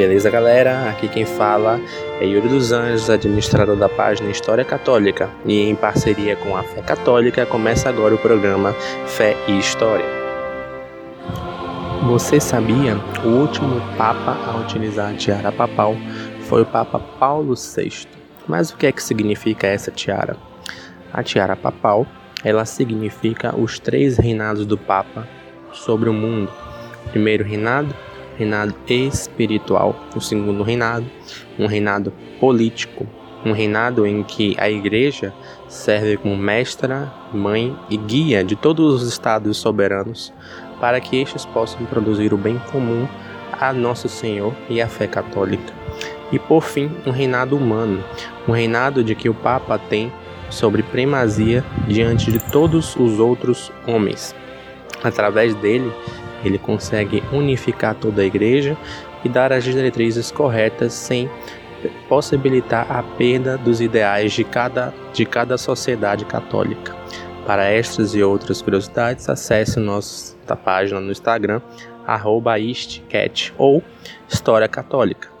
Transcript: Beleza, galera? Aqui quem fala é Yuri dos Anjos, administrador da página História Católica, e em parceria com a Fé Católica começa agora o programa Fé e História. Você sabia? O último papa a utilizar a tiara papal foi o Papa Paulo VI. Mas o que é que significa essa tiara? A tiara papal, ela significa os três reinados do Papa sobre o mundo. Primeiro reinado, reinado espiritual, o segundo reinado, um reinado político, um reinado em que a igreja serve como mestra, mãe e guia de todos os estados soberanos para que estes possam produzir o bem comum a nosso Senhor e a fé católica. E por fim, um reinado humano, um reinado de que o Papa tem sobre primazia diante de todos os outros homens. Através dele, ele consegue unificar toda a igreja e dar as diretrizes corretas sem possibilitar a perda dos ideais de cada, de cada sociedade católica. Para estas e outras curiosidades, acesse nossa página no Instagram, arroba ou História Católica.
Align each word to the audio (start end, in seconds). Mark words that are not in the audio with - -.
Beleza, 0.00 0.30
galera? 0.30 0.88
Aqui 0.88 1.08
quem 1.08 1.26
fala 1.26 1.78
é 2.22 2.24
Yuri 2.24 2.48
dos 2.48 2.72
Anjos, 2.72 3.10
administrador 3.10 3.76
da 3.76 3.86
página 3.86 4.30
História 4.30 4.64
Católica, 4.64 5.28
e 5.44 5.60
em 5.68 5.76
parceria 5.76 6.36
com 6.36 6.56
a 6.56 6.62
Fé 6.62 6.80
Católica 6.80 7.44
começa 7.44 7.86
agora 7.90 8.14
o 8.14 8.18
programa 8.18 8.72
Fé 9.06 9.36
e 9.46 9.58
História. 9.58 10.06
Você 12.06 12.40
sabia? 12.40 12.96
O 13.22 13.28
último 13.28 13.78
papa 13.98 14.38
a 14.48 14.56
utilizar 14.56 15.10
a 15.10 15.14
tiara 15.14 15.52
papal 15.52 15.94
foi 16.48 16.62
o 16.62 16.66
Papa 16.66 16.98
Paulo 16.98 17.54
VI. 17.54 18.08
Mas 18.48 18.70
o 18.70 18.78
que 18.78 18.86
é 18.86 18.92
que 18.92 19.02
significa 19.02 19.66
essa 19.66 19.90
tiara? 19.90 20.34
A 21.12 21.22
tiara 21.22 21.54
papal, 21.54 22.06
ela 22.42 22.64
significa 22.64 23.54
os 23.54 23.78
três 23.78 24.16
reinados 24.16 24.64
do 24.64 24.78
Papa 24.78 25.28
sobre 25.74 26.08
o 26.08 26.14
mundo. 26.14 26.50
Primeiro 27.12 27.44
reinado, 27.44 27.94
reinado 28.40 28.74
espiritual, 28.88 29.94
o 30.16 30.20
segundo 30.20 30.62
reinado, 30.62 31.04
um 31.58 31.66
reinado 31.66 32.10
político, 32.40 33.06
um 33.44 33.52
reinado 33.52 34.06
em 34.06 34.22
que 34.22 34.56
a 34.58 34.70
igreja 34.70 35.34
serve 35.68 36.16
como 36.16 36.36
mestra, 36.38 37.12
mãe 37.34 37.76
e 37.90 37.98
guia 37.98 38.42
de 38.42 38.56
todos 38.56 39.02
os 39.02 39.08
estados 39.08 39.58
soberanos 39.58 40.32
para 40.80 41.00
que 41.00 41.20
estes 41.20 41.44
possam 41.44 41.84
produzir 41.84 42.32
o 42.32 42.38
bem 42.38 42.58
comum 42.72 43.06
a 43.52 43.74
nosso 43.74 44.08
Senhor 44.08 44.54
e 44.70 44.80
a 44.80 44.88
fé 44.88 45.06
católica. 45.06 45.74
E 46.32 46.38
por 46.38 46.62
fim, 46.62 46.90
um 47.06 47.10
reinado 47.10 47.54
humano, 47.54 48.02
um 48.48 48.52
reinado 48.52 49.04
de 49.04 49.14
que 49.14 49.28
o 49.28 49.34
Papa 49.34 49.78
tem 49.78 50.10
sobre 50.48 50.82
primazia 50.82 51.62
diante 51.86 52.32
de 52.32 52.38
todos 52.50 52.96
os 52.96 53.18
outros 53.18 53.70
homens. 53.86 54.34
Através 55.02 55.54
dele, 55.56 55.92
ele 56.44 56.58
consegue 56.58 57.22
unificar 57.32 57.94
toda 57.94 58.22
a 58.22 58.24
igreja 58.24 58.76
e 59.24 59.28
dar 59.28 59.52
as 59.52 59.64
diretrizes 59.64 60.30
corretas 60.30 60.92
sem 60.92 61.28
possibilitar 62.08 62.90
a 62.90 63.02
perda 63.02 63.56
dos 63.56 63.80
ideais 63.80 64.32
de 64.32 64.44
cada, 64.44 64.92
de 65.12 65.24
cada 65.24 65.56
sociedade 65.56 66.24
católica. 66.24 66.94
Para 67.46 67.64
estas 67.64 68.14
e 68.14 68.22
outras 68.22 68.60
curiosidades, 68.60 69.28
acesse 69.28 69.80
nossa 69.80 70.36
página 70.64 71.00
no 71.00 71.10
Instagram, 71.10 71.60
arroba 72.06 72.54
ou 73.56 73.82
História 74.28 74.68
Católica. 74.68 75.39